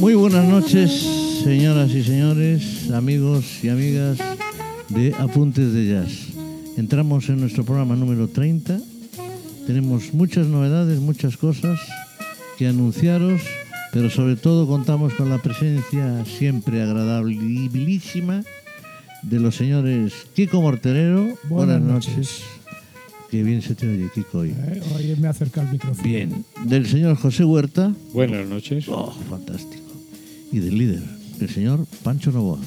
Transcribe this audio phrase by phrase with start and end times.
[0.00, 0.90] Muy buenas noches,
[1.44, 4.18] señoras y señores, amigos y amigas
[4.88, 6.30] de Apuntes de Jazz.
[6.76, 8.80] Entramos en nuestro programa número 30.
[9.66, 11.78] Tenemos muchas novedades, muchas cosas
[12.56, 13.42] que anunciaros,
[13.92, 18.42] pero sobre todo contamos con la presencia siempre agradabilísima
[19.22, 21.28] de los señores Kiko Morterero.
[21.44, 22.42] Buenas noches.
[23.30, 24.50] Qué bien se te oye, Kiko, hoy.
[24.50, 26.02] Eh, oye, me acerca el micrófono.
[26.02, 26.44] Bien.
[26.64, 27.94] Del señor José Huerta.
[28.12, 28.88] Buenas noches.
[28.88, 29.84] Oh, fantástico.
[30.50, 31.02] Y del líder,
[31.40, 32.58] el señor Pancho Novoa.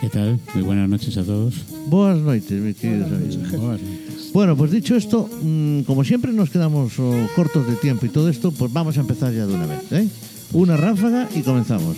[0.00, 0.38] ¿Qué tal?
[0.54, 1.54] Muy buenas noches a todos.
[1.88, 3.60] Buenas noches, mis queridos Buenas amigos.
[3.60, 4.30] Buenas noches.
[4.32, 8.28] Bueno, pues dicho esto, mm, como siempre nos quedamos oh, cortos de tiempo y todo
[8.28, 9.90] esto, pues vamos a empezar ya de una vez.
[9.90, 10.08] ¿eh?
[10.52, 11.96] Una ráfaga y comenzamos.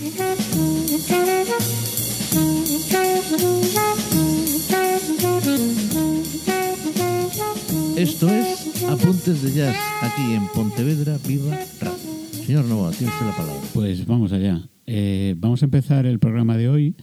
[7.99, 11.99] Esto es Apuntes de Jazz, aquí en Pontevedra Viva Radio.
[12.31, 13.61] Señor Novoa, tiene usted la palabra.
[13.75, 14.69] Pues vamos allá.
[14.87, 16.95] Eh, vamos a empezar el programa de hoy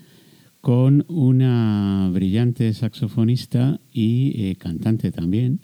[0.62, 5.60] con una brillante saxofonista y eh, cantante también,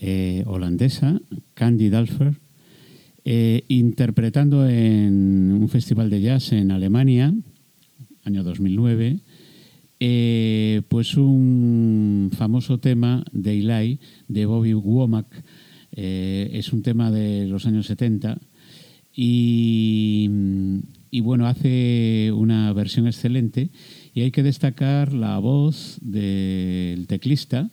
[0.00, 1.20] eh, holandesa,
[1.52, 2.40] Candy Dalfer,
[3.68, 7.34] interpretando en un festival de jazz en Alemania,
[8.24, 9.20] año 2009,
[10.00, 15.26] eh, pues un famoso tema de Eli de Bobby Womack.
[15.92, 18.38] Eh, es un tema de los años 70
[19.14, 20.30] y,
[21.10, 23.70] y bueno, hace una versión excelente
[24.14, 27.70] y hay que destacar la voz del teclista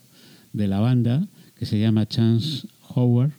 [0.54, 3.34] de la banda que se llama Chance Howard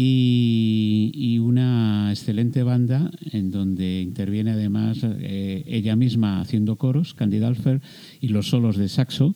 [0.00, 7.80] y, una excelente banda en donde interviene además eh, ella misma haciendo coros, Candy Dalfer,
[8.20, 9.34] y los solos de saxo,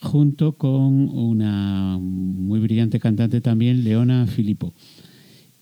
[0.00, 4.74] junto con una muy brillante cantante también, Leona Filippo.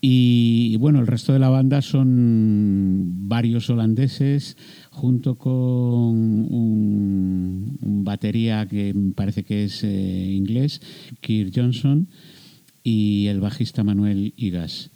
[0.00, 4.56] Y, bueno, el resto de la banda son varios holandeses,
[4.90, 10.80] junto con un, batería que parece que es eh, inglés,
[11.20, 12.08] Kirk Johnson,
[12.88, 14.90] y el bajista Manuel Igas.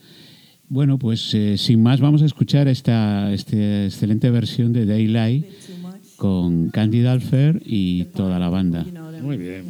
[0.69, 5.45] Bueno, pues eh, sin más vamos a escuchar esta, esta excelente versión de Daylight
[6.17, 8.87] con Candy Dalfer y toda la banda.
[9.23, 9.67] Muy bien.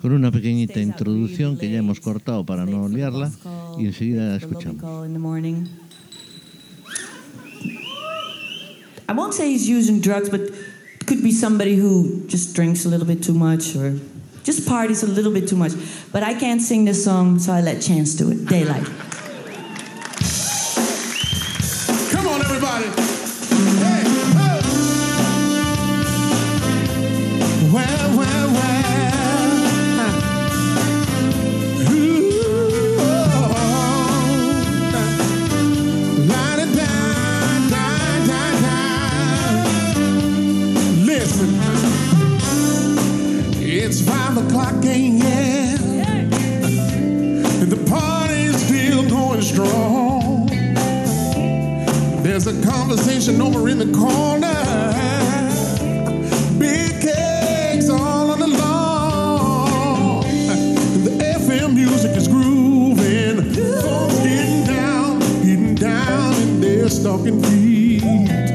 [0.00, 3.30] Con una pequeñita introducción que ya hemos cortado para no liarla
[3.78, 4.82] y enseguida la escuchamos.
[9.08, 10.40] I won't say he's using drugs, but
[11.06, 13.92] could be somebody who just drinks a little bit too much or
[14.44, 15.72] just parties a little bit too much.
[16.12, 18.46] But I can't sing this song, so I let Chance do it.
[18.46, 18.88] Daylight.
[66.88, 68.51] Stalking feet.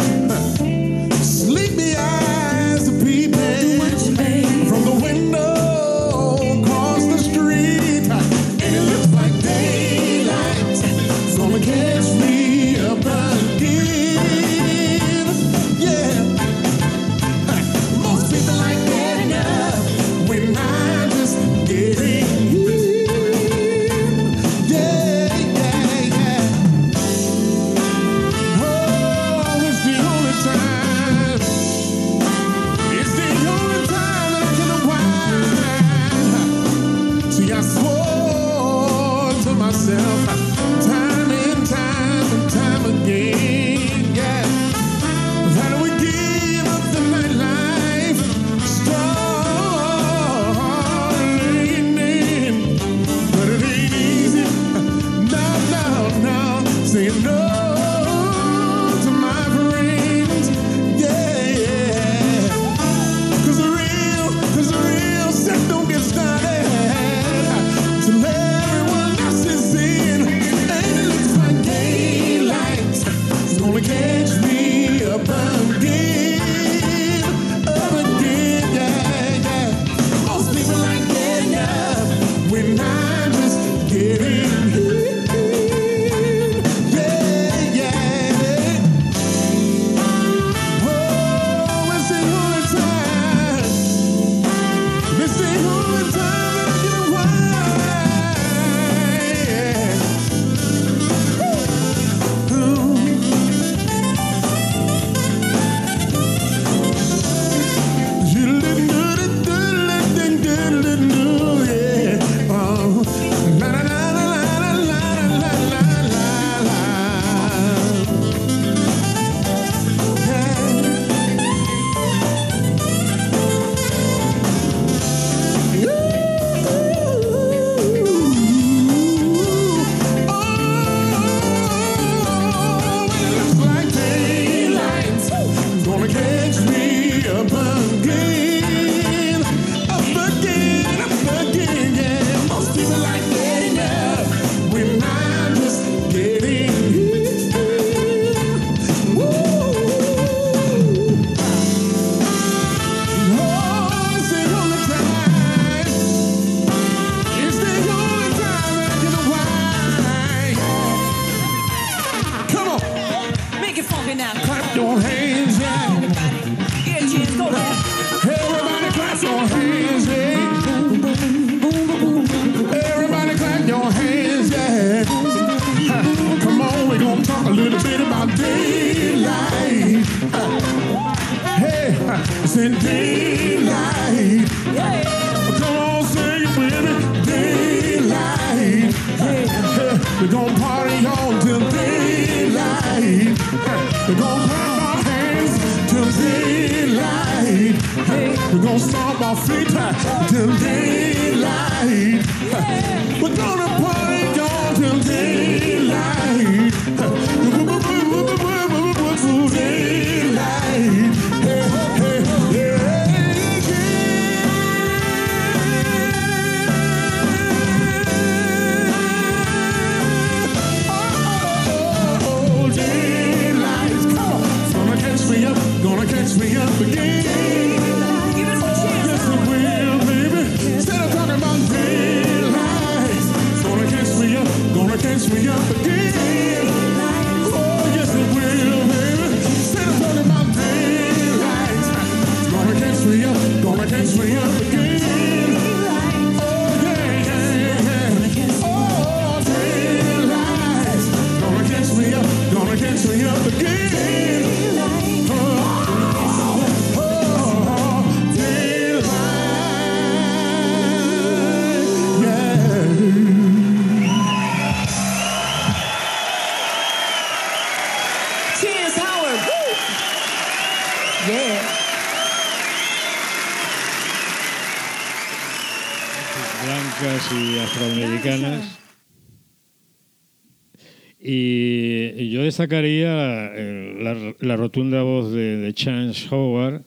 [282.58, 286.82] Destacaría eh, la, la rotunda voz de, de Chance Howard,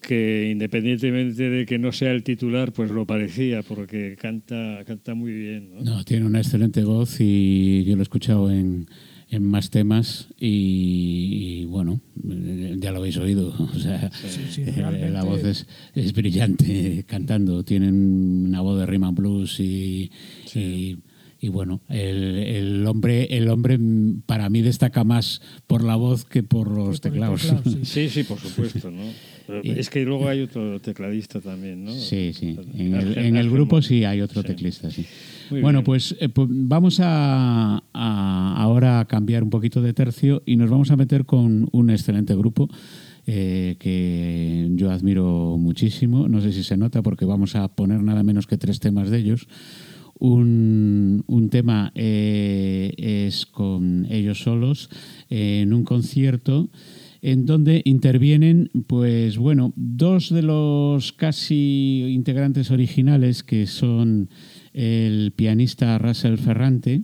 [0.00, 5.32] que independientemente de que no sea el titular, pues lo parecía, porque canta, canta muy
[5.32, 5.70] bien.
[5.74, 5.82] ¿no?
[5.82, 8.88] No, tiene una excelente voz y yo lo he escuchado en,
[9.30, 12.00] en más temas y, y, bueno,
[12.78, 13.54] ya lo habéis oído.
[13.76, 17.62] O sea, sí, eh, la voz es, es brillante cantando.
[17.62, 17.94] Tienen
[18.48, 20.10] una voz de and blues y,
[20.52, 20.96] y,
[21.40, 26.24] y bueno, el, el hombre el hombre mm, para mí destaca más por la voz
[26.24, 27.42] que por los por teclados.
[27.42, 27.78] teclado, sí.
[27.84, 29.02] Sí, sí, por supuesto, ¿no?
[29.46, 31.92] Pero es que luego hay otro tecladista también, ¿no?
[31.92, 32.56] Sí, sí.
[32.74, 34.48] En el, en el grupo sí hay otro Sí.
[34.48, 35.04] teclista, sí.
[35.50, 40.42] Muy bueno, pues, eh, pues vamos a, a ahora a cambiar un poquito de tercio
[40.46, 42.68] y nos vamos a meter con un excelente grupo
[43.28, 46.28] eh, que yo admiro muchísimo.
[46.28, 49.18] No sé si se nota porque vamos a poner nada menos que tres temas de
[49.18, 49.46] ellos.
[50.18, 54.88] Un, un tema eh, es con ellos solos
[55.28, 56.70] eh, en un concierto
[57.22, 64.30] en donde intervienen, pues bueno, dos de los casi integrantes originales, que son
[64.72, 67.02] el pianista Russell Ferrante,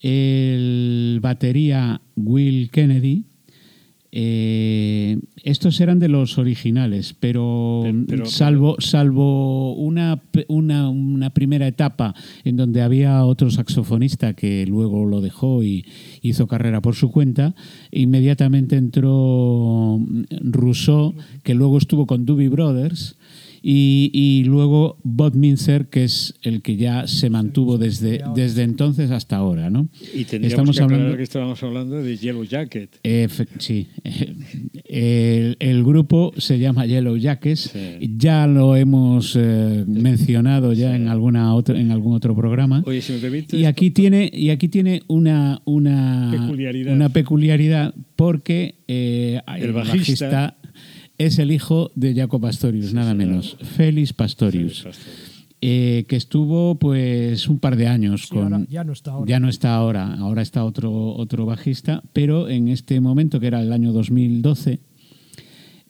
[0.00, 3.29] el batería Will Kennedy.
[4.12, 11.66] Eh, estos eran de los originales, pero, Pero- pero- salvo, salvo una, una, una primera
[11.66, 12.14] etapa
[12.44, 15.84] en donde había otro saxofonista que luego lo dejó y
[16.22, 17.54] hizo carrera por su cuenta,
[17.92, 20.00] inmediatamente entró
[20.42, 23.16] Rousseau, que luego estuvo con Doobie Brothers,
[23.62, 29.10] y, y luego Bob Minzer, que es el que ya se mantuvo desde, desde entonces
[29.10, 29.70] hasta ahora.
[29.70, 29.88] ¿no?
[30.14, 32.98] Y Estamos que hablando- que estábamos hablando de Yellow Jacket.
[33.58, 33.88] Sí.
[34.84, 37.70] El, el grupo se llama Yellow Jackets.
[37.72, 38.14] Sí.
[38.16, 42.82] Ya lo hemos eh, mencionado ya en alguna otra, en algún otro programa.
[42.86, 46.94] Oye, si me permites, Y aquí tiene, y aquí tiene una, una Peculiaridad.
[46.94, 50.56] una peculiaridad porque eh, el, bajista- bajista,
[51.20, 54.86] es el hijo de Jaco Pastorius, nada menos, Félix Pastorius,
[55.60, 59.28] eh, que estuvo pues un par de años Sí, con ahora ya no está ahora.
[59.28, 63.60] ya no está ahora, ahora está otro otro bajista, pero en este momento que era
[63.60, 64.80] el año 2012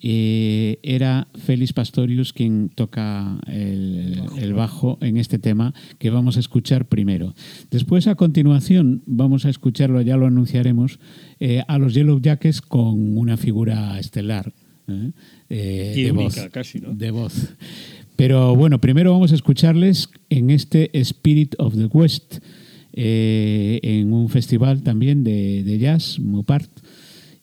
[0.02, 6.40] eh, era Félix Pastorius quien toca el, el bajo en este tema que vamos a
[6.40, 7.34] escuchar primero.
[7.70, 10.98] Después, a continuación, vamos a escucharlo, ya lo anunciaremos,
[11.38, 14.52] eh, a los Yellow Jackets con una figura estelar.
[14.90, 15.12] ¿Eh?
[15.48, 16.92] Eh, Y de única, voz, casi, ¿no?
[16.94, 17.54] de voz.
[18.16, 22.38] Pero bueno, primero vamos a escucharles en este Spirit of the West,
[22.92, 26.70] eh, en un festival también de, de jazz, Mopart.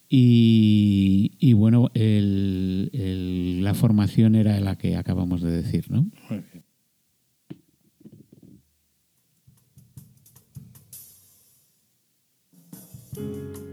[0.09, 6.03] Y, y bueno, el- el- la formación era la que acabamos de decir, ¿no?
[6.29, 6.63] Muy bien.
[13.15, 13.66] Thank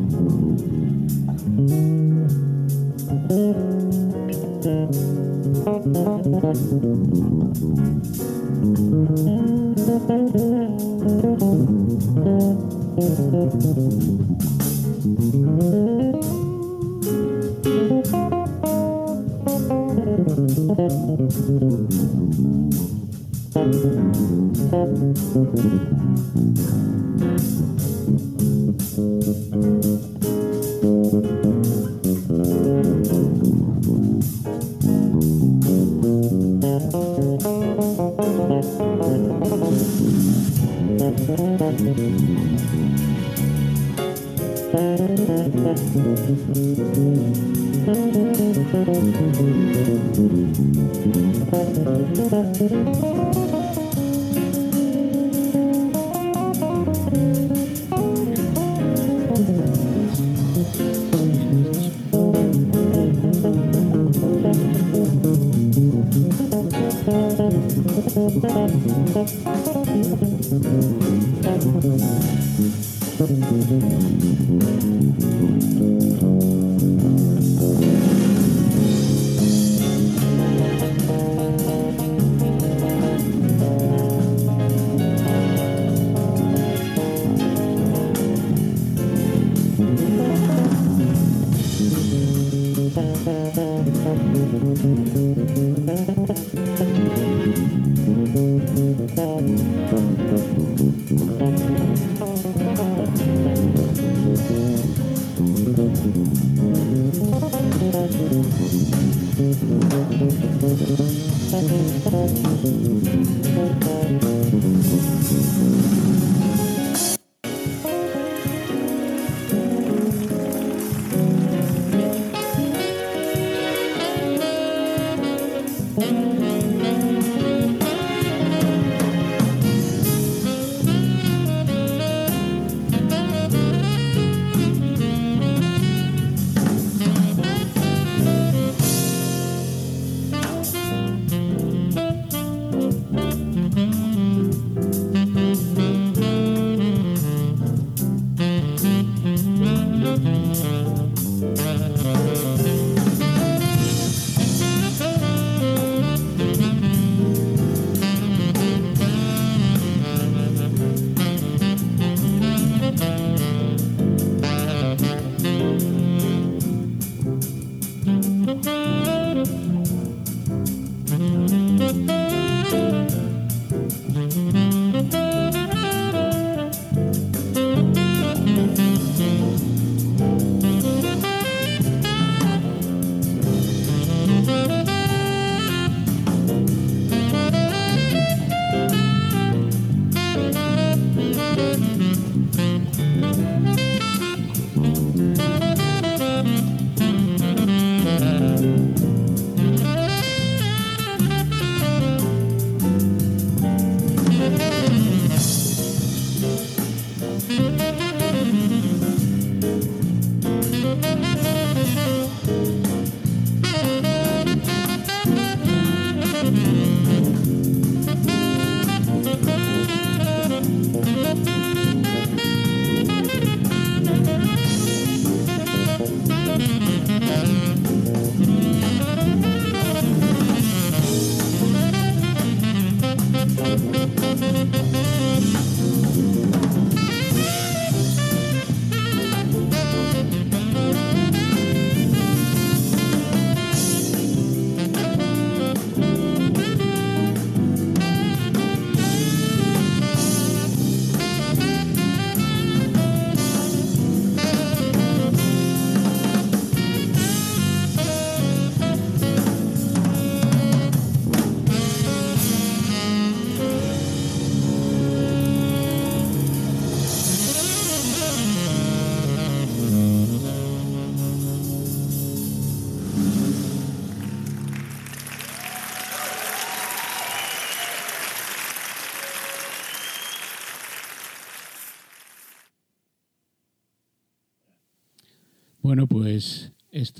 [0.00, 0.50] Bueno,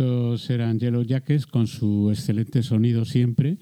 [0.04, 3.58] estos eran Yellow Jackets con su excelente sonido siempre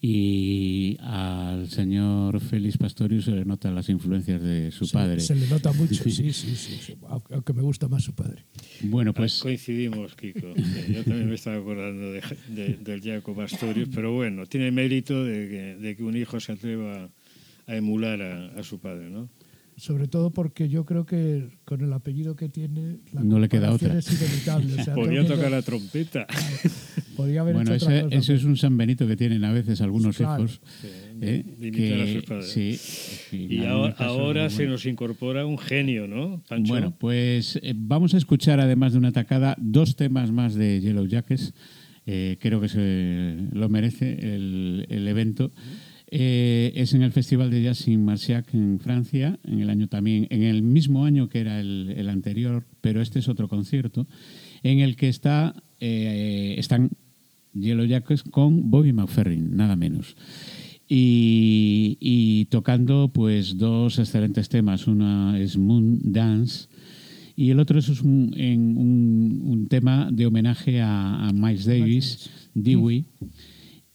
[0.00, 5.20] Y al señor Félix Pastorius se le notan las influencias de su Se- padre.
[5.20, 6.94] Se, le nota mucho, sí, sí, sí, sí.
[7.30, 8.44] Aunque me gusta más su padre.
[8.82, 10.54] Bueno, Pues pues coincidimos, Kiko.
[10.88, 15.48] Yo también me estaba acordando de, de- del Jacob Astorius, pero bueno, tiene mérito de
[15.50, 17.10] que, de que un hijo se atreva
[17.66, 19.28] a emular a, a su padre, ¿no?
[19.80, 23.72] Sobre todo porque yo creo que con el apellido que tiene, la No le queda
[23.72, 23.96] otra.
[23.98, 24.74] es inevitable.
[24.78, 26.26] O sea, Podía que- tocar la trompeta.
[27.16, 29.52] podía haber bueno, hecho otra ese, cosa, ese es un San Benito que tienen a
[29.52, 30.44] veces algunos Claro.
[30.44, 30.60] hijos.
[31.22, 31.44] ¿eh?
[31.46, 32.50] a que- sus padres.
[33.30, 36.72] sí, Y ahora, casos, se nos incorpora un genio, ¿no, Pancho?
[36.72, 41.06] Bueno, pues eh, vamos a escuchar, además de una tacada, dos temas más de Yellow
[41.06, 41.54] Jackets.
[42.06, 45.50] Eh, creo que se lo merece el, el evento.
[46.12, 50.26] Eh, es en el Festival de Jazz sin Marciac en Francia, en el año también,
[50.30, 54.08] en el mismo año que era el, el anterior, pero este es otro concierto,
[54.64, 56.90] en el que está, eh, están
[57.54, 60.16] Yellow Jackets con Bobby McFerrin, nada menos.
[60.88, 64.88] Y, y tocando pues dos excelentes temas.
[64.88, 66.66] Una es Moon Dance
[67.36, 72.30] y el otro es un, en un, un tema de homenaje a, a Miles Davis,
[72.54, 73.04] Dewey.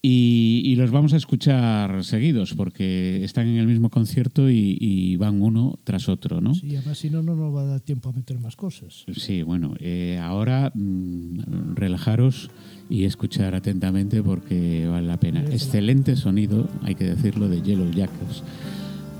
[0.07, 5.15] Y, y los vamos a escuchar seguidos porque están en el mismo concierto y, y
[5.15, 6.53] van uno tras otro, ¿no?
[6.53, 9.03] Sí, además si no, no nos va a dar tiempo a meter más cosas.
[9.15, 12.51] Sí, bueno, eh, ahora mm, relajaros
[12.87, 15.41] y escuchar atentamente porque vale la pena.
[15.45, 18.43] Excelente sonido, hay que decirlo, de Yellow Jackets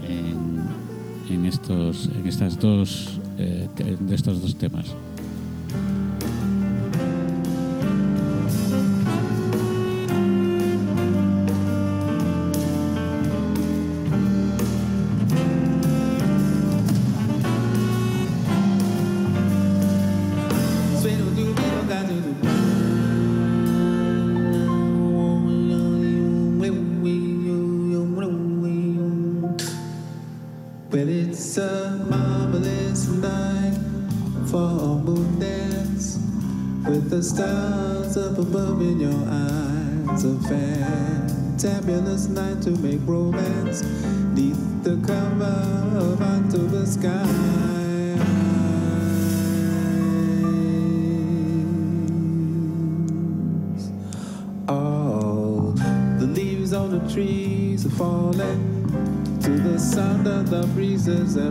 [0.08, 3.68] en, en estos, en estas dos, eh,
[4.00, 4.96] de estos dos temas.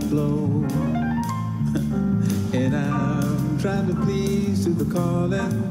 [0.04, 0.64] Blow.
[2.52, 5.70] and I'm trying to please to the calling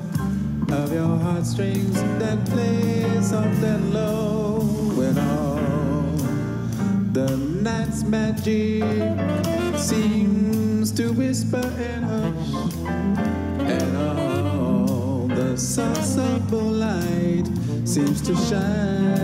[0.71, 3.03] of your heartstrings that play
[3.63, 4.59] and low.
[4.95, 6.03] When all
[7.13, 8.83] the night's magic
[9.77, 12.53] seems to whisper and hush,
[13.59, 17.45] and all the sensible light
[17.85, 19.22] seems to shine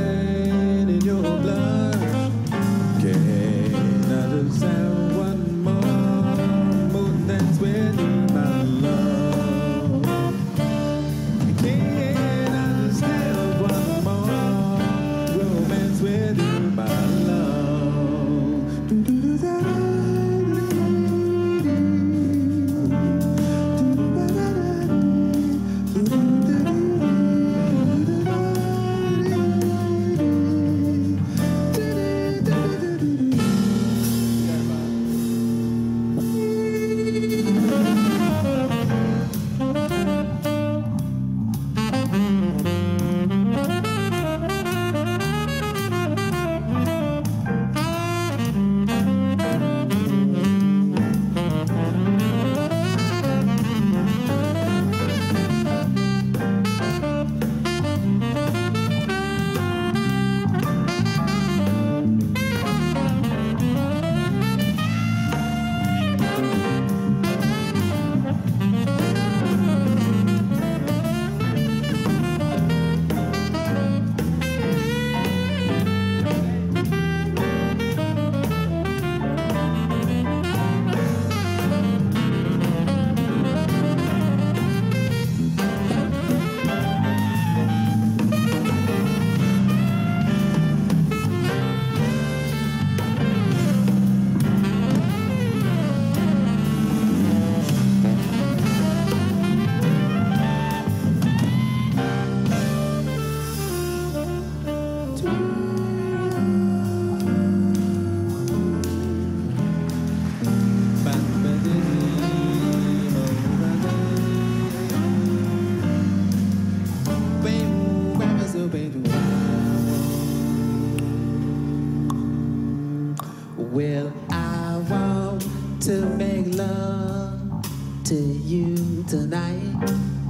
[123.80, 125.42] Well, I want
[125.84, 127.66] to make love
[128.04, 129.74] to you tonight.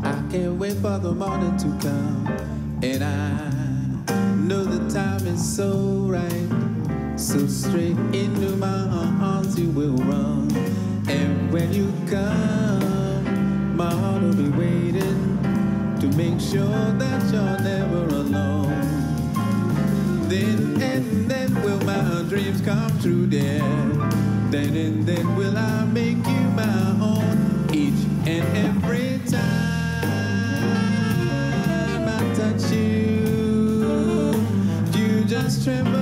[0.04, 2.28] I can't wait for the morning to come.
[2.84, 7.20] And I know the time is so right.
[7.20, 8.88] So straight into my
[9.20, 10.52] arms you will run.
[11.10, 18.06] And when you come, my heart will be waiting to make sure that you're never
[18.16, 18.70] alone.
[20.30, 21.49] Then and then
[21.90, 23.60] my dreams come true, dear.
[24.52, 29.44] Then and then will I make you my own each and every time
[32.18, 34.36] I touch you.
[34.98, 35.99] You just tremble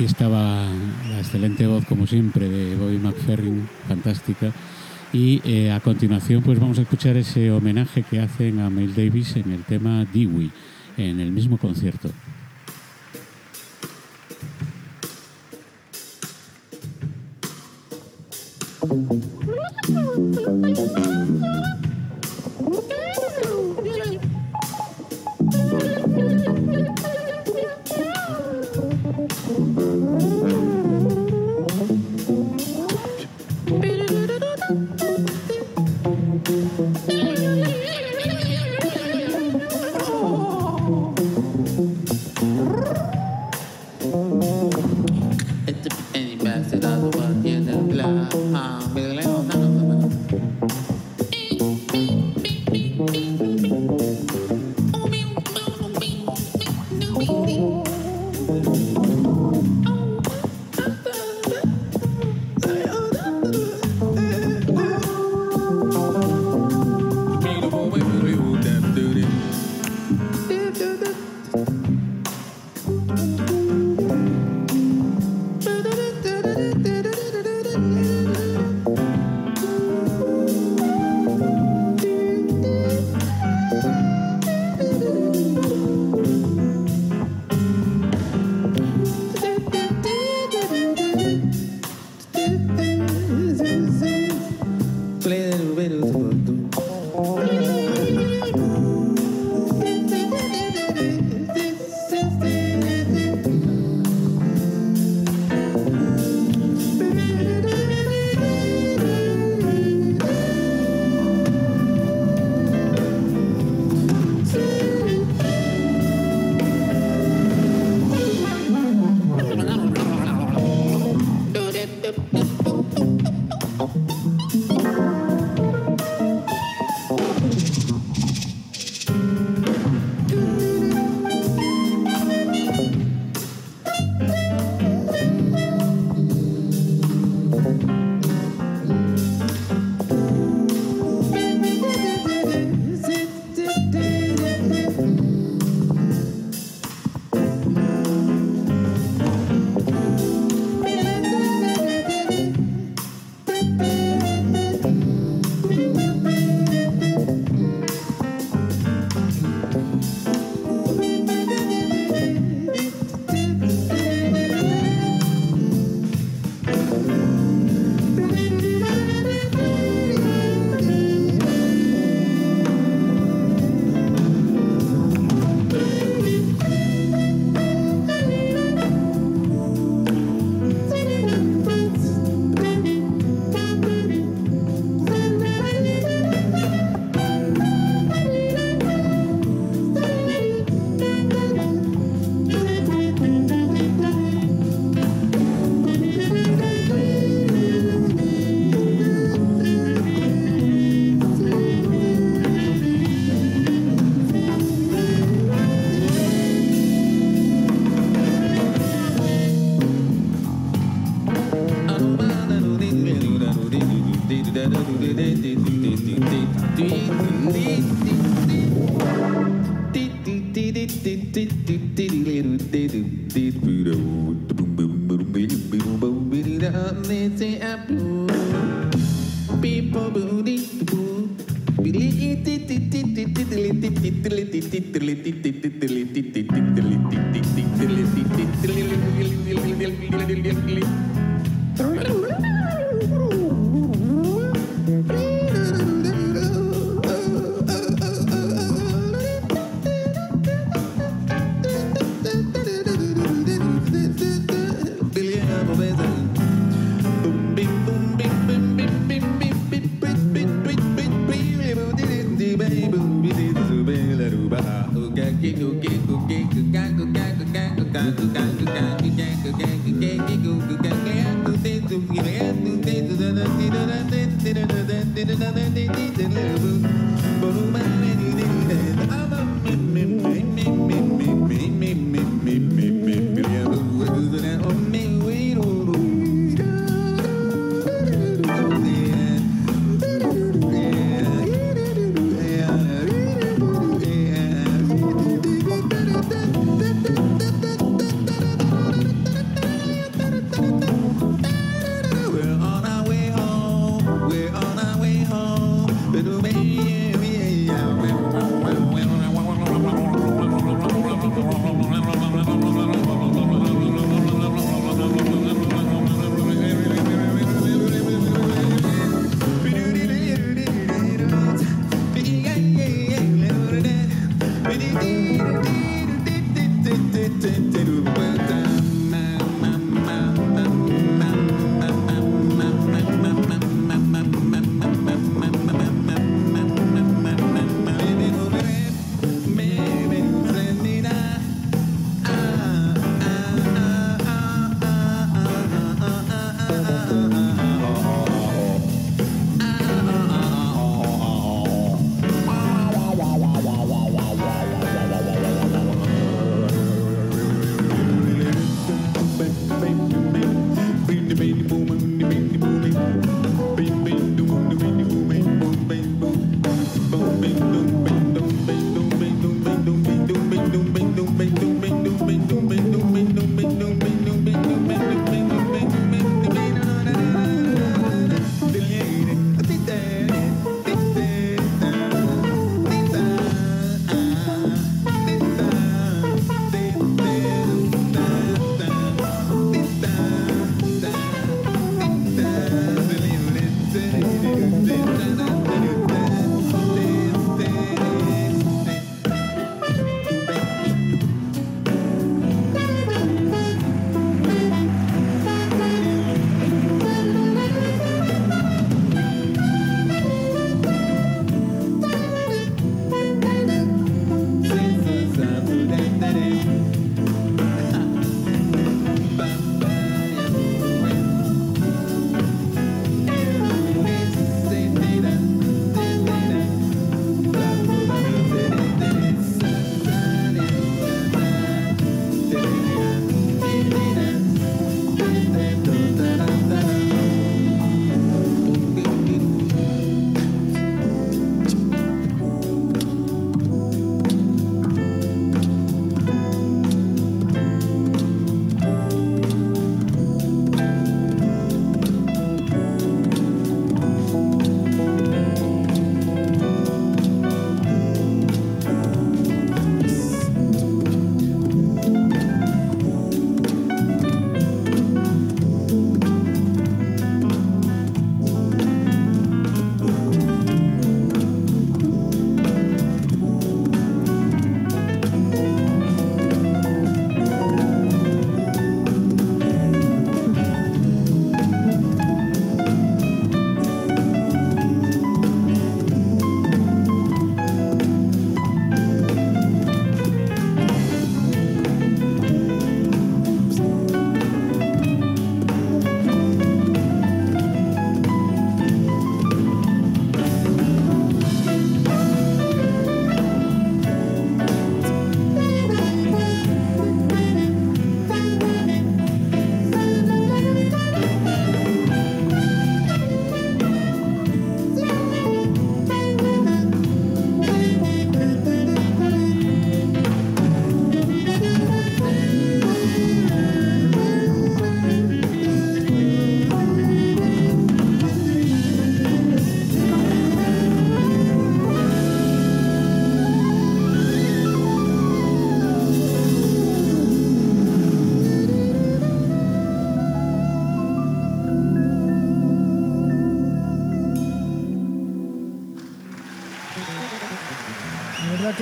[0.00, 0.64] aquí estaba
[1.10, 4.50] la excelente voz, como siempre, de Bobby McFerrin, fantástica.
[5.12, 9.36] Y eh, a continuación, pues vamos a escuchar ese homenaje que hacen a Miles Davis
[9.36, 10.50] en el tema Dewey,
[10.96, 12.08] en el mismo concierto.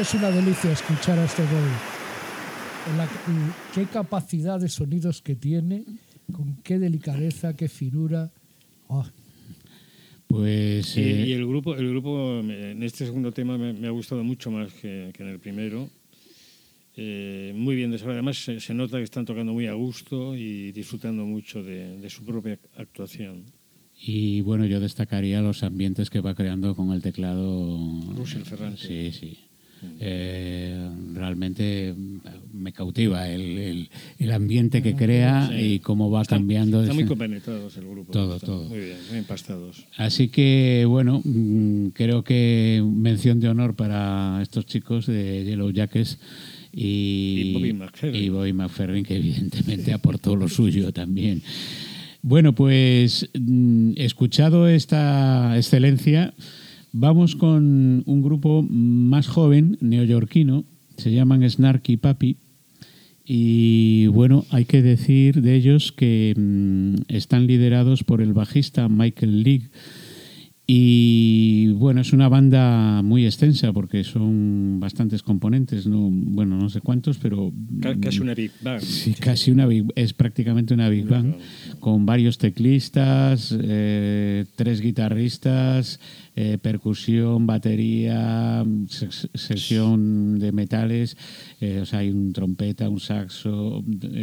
[0.00, 1.42] Es una delicia escuchar a este.
[1.42, 5.84] En la- y qué capacidad de sonidos que tiene,
[6.32, 8.30] con qué delicadeza, qué finura.
[8.88, 9.10] Ah,
[10.28, 13.90] Pues Y, eh, y el grupo, el grupo en este segundo tema me, me ha
[13.90, 15.88] gustado mucho más que, que en el primero.
[16.96, 18.18] Eh, muy bien desarrollado.
[18.20, 22.10] Además, se, se nota que están tocando muy a gusto y disfrutando mucho de, de
[22.10, 23.44] su propia actuación.
[24.00, 27.76] y bueno, yo destacaría los ambientes que va creando con el teclado.
[28.16, 28.86] Russell Ferrante.
[28.86, 29.38] Sí, sí.
[30.00, 31.94] Eh, realmente
[32.52, 35.74] me cautiva el, el- el ambiente que crea Sí.
[35.74, 36.80] y cómo va cambiando.
[36.82, 38.12] Están muy compenetrados el grupo.
[38.12, 38.68] Todo, todo.
[38.68, 39.86] Muy bien, muy empastados.
[39.96, 46.18] Así que, bueno, mm, creo que mención de honor para estos chicos de Yellow Jackets
[46.72, 48.22] y, Y Bobby McFerrin.
[48.22, 49.16] y Bobby McFerrin, que
[49.82, 51.42] evidentemente aportó lo suyo también.
[52.22, 56.34] Bueno, pues mm, escuchado esta excelencia,
[56.92, 60.64] vamos con un grupo más joven, neoyorquino,
[60.96, 62.36] se llaman Snarky Papi.
[63.24, 69.42] Y bueno, hay que decir de ellos que mm, están liderados por el bajista Michael
[69.42, 69.68] League.
[70.70, 76.82] Y bueno, es una banda muy extensa porque son bastantes componentes, no, bueno, no sé
[76.82, 77.50] cuántos, pero
[77.80, 78.78] Ca- Casi una Big Bang.
[78.82, 81.36] Sí, casi una big, es prácticamente una Big Bang,
[81.80, 86.00] con varios teclistas, eh, tres guitarristas,
[86.36, 89.08] eh, percusión, batería, se-
[89.38, 91.16] sesión de metales,
[91.62, 93.82] eh, o sea, hay un trompeta, un saxo,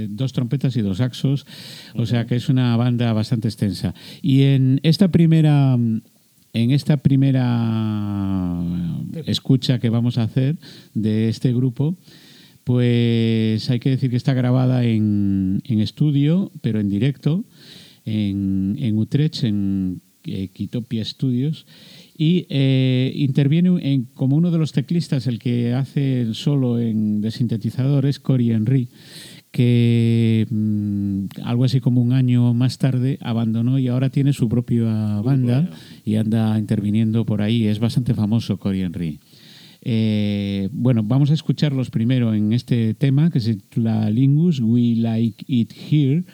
[0.10, 1.48] dos trompetas y dos saxos,
[1.96, 3.96] o sea que es una banda bastante extensa.
[4.22, 5.76] Y en esta primera
[6.56, 8.64] en esta primera
[9.26, 10.58] escucha que vamos a hacer
[10.94, 11.98] de este grupo,
[12.64, 17.44] pues hay que decir que está grabada en, en estudio, pero en directo,
[18.06, 21.66] en, en Utrecht, en eh, Kitopia Studios,
[22.18, 27.22] y eh, interviene en- como uno de los teclistas, el que hace el solo en,
[27.22, 28.88] de sintetizador es Cory Henry,
[29.56, 35.22] que mm, algo así como un año más tarde abandonó y ahora tiene su propia
[35.22, 35.70] banda
[36.04, 37.66] y anda interviniendo por ahí.
[37.66, 39.22] Es bastante famoso Cory Henry.
[39.82, 45.46] Eh, bueno, vamos a escucharlos primero en este tema que se titula Lingus, We Like
[45.48, 46.26] It Here.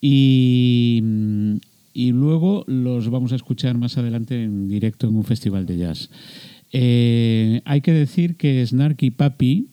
[0.00, 1.54] Y, mm,
[1.94, 6.10] y luego los vamos a escuchar más adelante en directo en un festival de jazz.
[6.72, 9.68] Eh, hay que decir que Snarky Papi,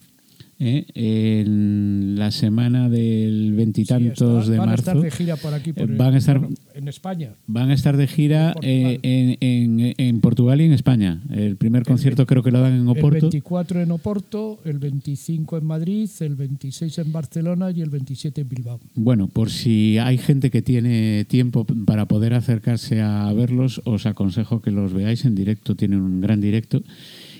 [0.60, 4.12] eh, en la semana del sí, veintitantos
[4.44, 6.18] está- de van a marzo, estar de gira por aquí, por eh, el- van a
[6.18, 7.30] estar- bueno, en España.
[7.48, 9.00] Van a estar de gira En Portugal.
[9.04, 11.22] eh, en, en- en Portugal y en España.
[11.32, 13.28] El primer concierto creo que lo dan en El Oporto.
[13.30, 18.50] 24 en Oporto, el 25 en Madrid, el 26 en Barcelona y el 27 en
[18.50, 18.80] Bilbao.
[18.96, 24.62] Bueno, por si hay gente que tiene tiempo para poder acercarse a verlos, os aconsejo
[24.62, 25.76] que los veáis en directo.
[25.76, 26.82] Tienen un gran directo.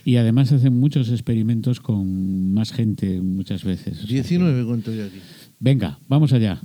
[0.08, 3.96] Y además hacen muchos experimentos con más gente muchas veces.
[3.96, 5.18] O sea que- 19 cuento yo aquí.
[5.60, 6.62] Venga, vamos allá.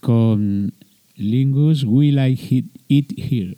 [0.00, 0.72] Con
[1.14, 3.56] Lingus Will I Hit It Here.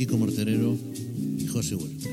[0.00, 0.78] Kiko Morterero
[1.36, 2.08] y José Huerta.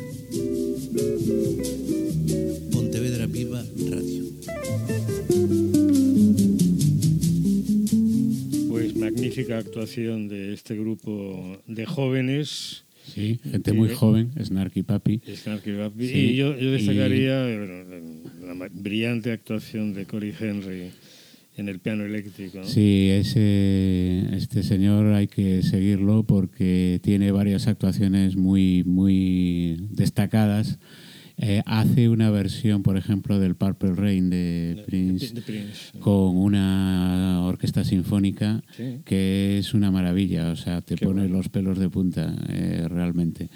[2.74, 4.26] Pontevedra Viva Radio.
[8.68, 12.84] Pues magnífica actuación de este grupo de jóvenes.
[13.16, 15.22] Sí, gente muy Eh, joven, Snarky Papi.
[15.34, 16.08] Snarky Papi.
[16.10, 20.92] Sí, Y yo, yo y- destacaría bueno, la brillante actuación de Cory Henry
[21.58, 22.60] en el piano eléctrico.
[22.60, 22.64] ¿no?
[22.64, 30.80] Sí, ese, este señor hay que seguirlo porque tiene varias actuaciones muy, muy destacadas.
[31.40, 35.98] Eh, hace una versión, por ejemplo, del Purple Rain de Prince De Prince.
[36.00, 39.02] con una orquesta sinfónica Sí.
[39.06, 41.38] que es una maravilla, o sea, te Qué pone bueno.
[41.38, 43.50] los pelos de punta, eh, realmente.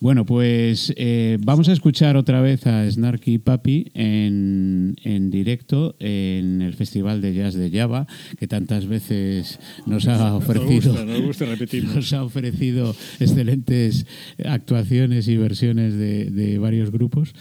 [0.00, 6.62] Bueno, pues eh, vamos a escuchar otra vez a Snarky Papi en, en directo en
[6.62, 8.06] el Festival de Jazz de Java,
[8.38, 10.92] que tantas veces nos ha ofrecido.
[10.92, 11.94] Nos gusta, nos gusta.
[11.94, 14.06] Nos ha ofrecido excelentes
[14.44, 17.34] actuaciones y versiones de, de varios grupos.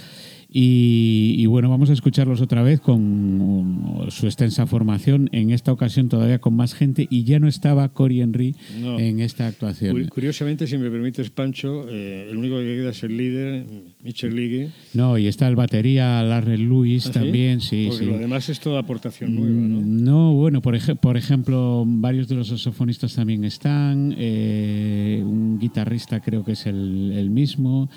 [0.55, 6.09] Y, y bueno, vamos a escucharlos otra vez con su extensa formación, en esta ocasión
[6.09, 8.99] todavía con más gente, y ya no estaba Cory Henry No.
[8.99, 9.95] en esta actuación.
[9.97, 13.65] Curi- Curiosamente, si me permites, Pancho, eh, el único que queda es el líder,
[14.03, 14.69] Michel Ligue.
[14.93, 18.11] No, y está el batería Larry Lewis ¿Ah, también, sí, Porque sí.
[18.11, 19.81] lo demás es toda aportación nueva, ¿no?
[19.81, 25.57] Mm, No, bueno, por, ej- por ejemplo, varios de los saxofonistas también están, eh, un
[25.57, 27.89] guitarrista creo que es el, el mismo,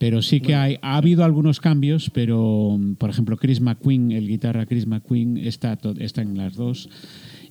[0.00, 4.28] pero sí que hay, ha habido algunos cambios, pero mm, por ejemplo Chris McQueen, el
[4.28, 6.88] guitarra Chris McQueen está, está en las dos,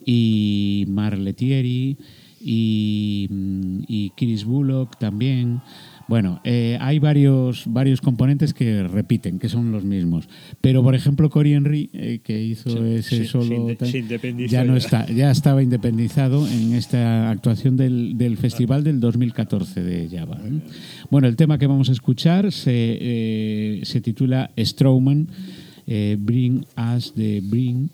[0.04, 1.96] y Marletieri
[2.42, 5.62] y, mm, y Chris Bullock también.
[6.10, 10.28] Bueno, eh, hay varios, varios componentes que repiten, que son los mismos.
[10.60, 13.68] Pero, por ejemplo, Cory Henry, eh, que hizo Sí, ese sí, solo...
[13.86, 19.00] se independizó ya no está, ya estaba independizado en esta actuación del, del festival del
[19.00, 20.40] 2014 de Java.
[20.44, 20.60] ¿eh?
[21.12, 25.28] Bueno, el tema que vamos a escuchar se, eh, se titula Strowman,
[25.86, 27.90] eh, Bring Us the Bring,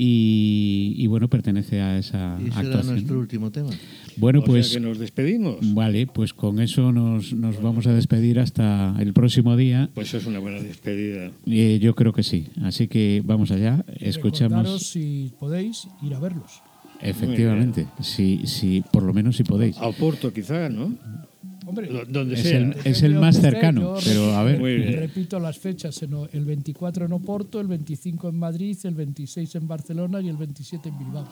[0.00, 2.92] y, y, bueno, pertenece a esa Y será actuación.
[2.94, 3.70] nuestro último tema.
[4.18, 5.56] Bueno, O sea pues que nos despedimos.
[5.74, 9.90] Vale, pues con eso nos, nos vamos a despedir hasta el próximo día.
[9.94, 11.30] Pues es una buena despedida.
[11.46, 12.48] Eh, yo creo que sí.
[12.62, 14.82] Así que vamos allá, Recordaros, escuchamos.
[14.82, 16.62] si podéis, ir a verlos.
[17.00, 19.76] Efectivamente, si, si, por lo menos si podéis.
[19.78, 20.92] A Oporto, quizá, ¿no?
[21.68, 22.58] Hombre, Donde Es sea.
[22.58, 24.58] el, es el más cercano, pero a ver.
[24.98, 30.22] Repito las fechas, el 24 en Oporto, el 25 en Madrid, el 26 en Barcelona
[30.22, 31.28] y el 27 en Bilbao.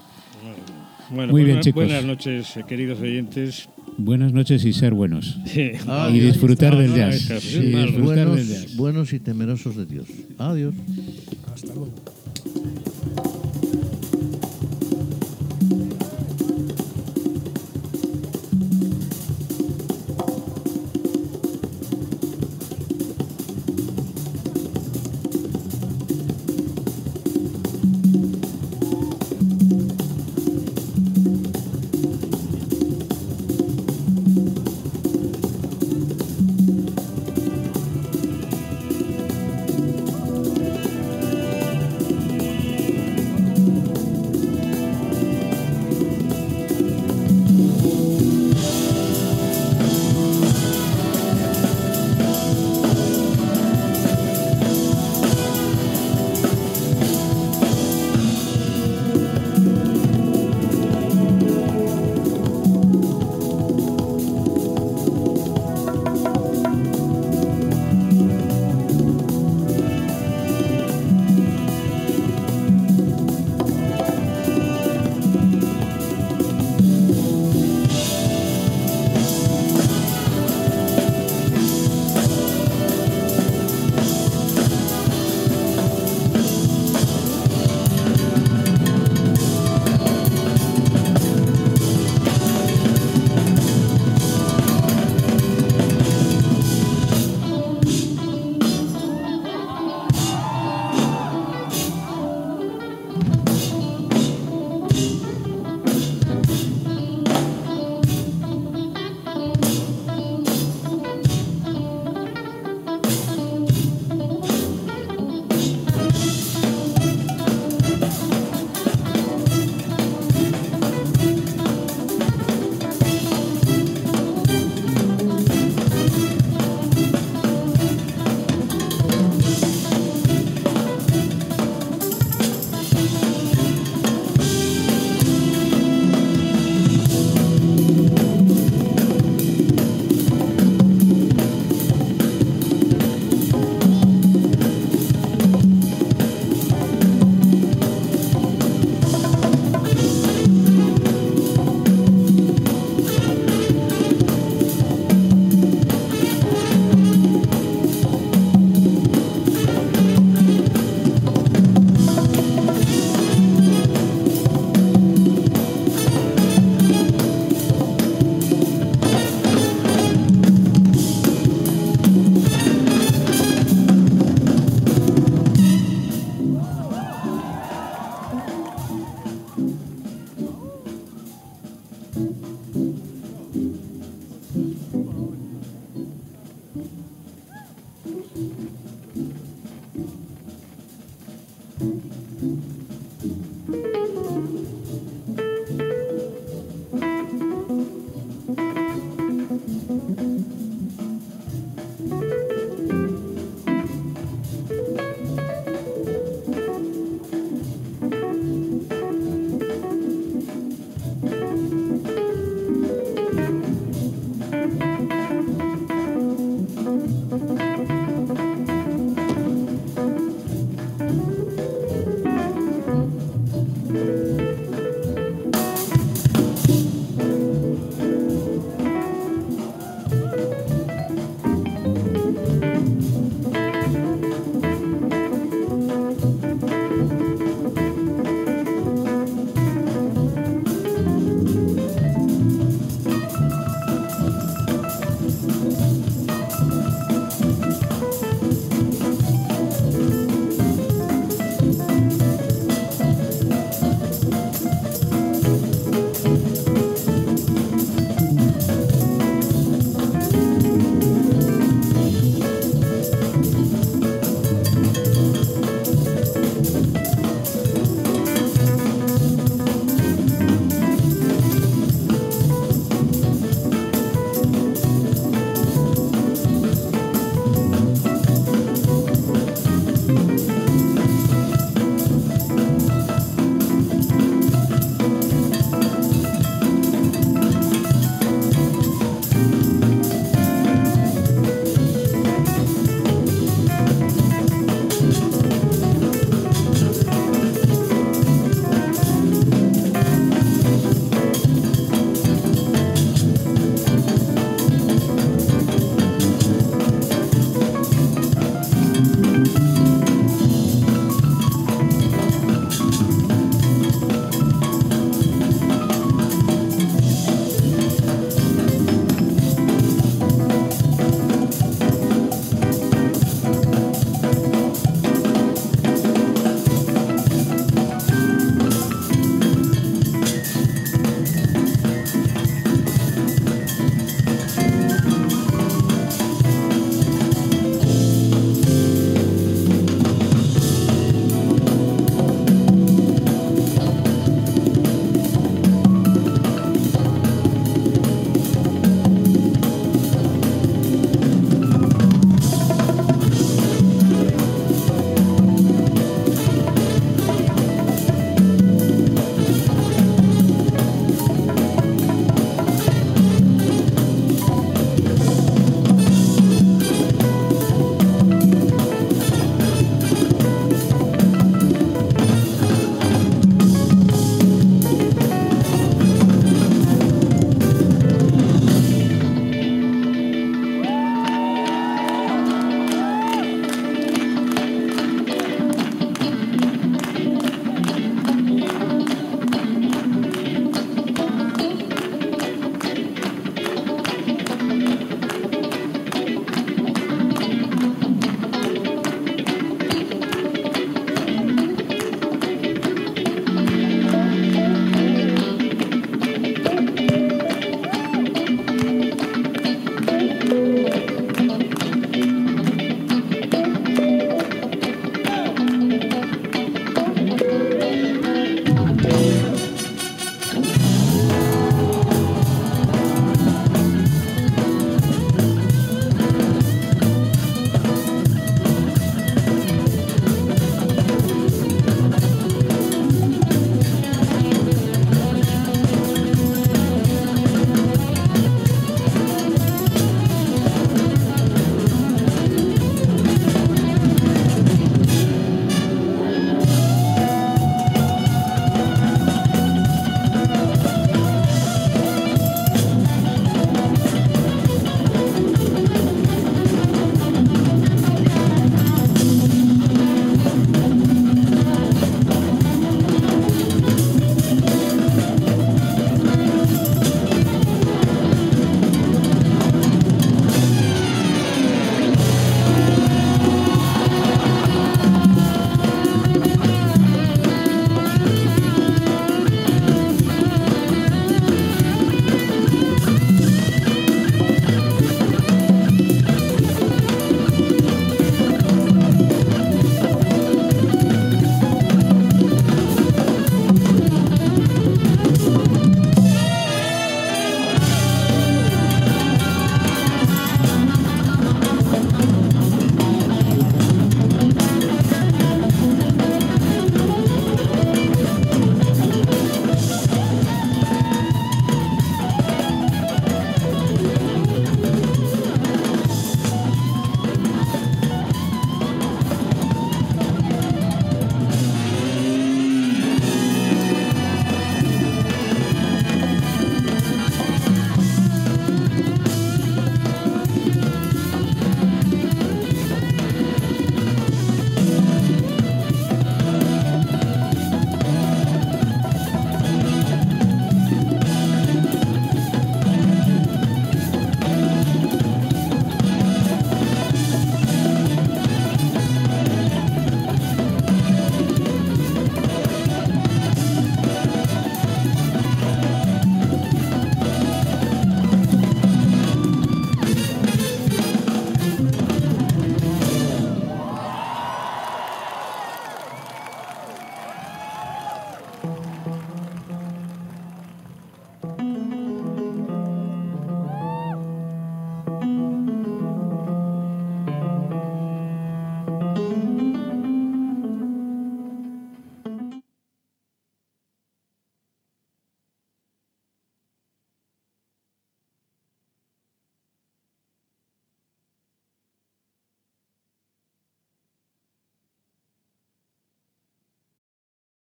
[1.11, 1.85] Bueno, Muy pues bien, chicos.
[1.85, 3.69] Buenas noches, queridos oyentes.
[3.97, 5.39] Buenas noches y ser buenos.
[5.55, 7.31] Y disfrutar del jazz.
[8.77, 10.07] buenos y temerosos de Dios.
[10.37, 10.75] Adiós.
[11.55, 11.95] Hasta luego.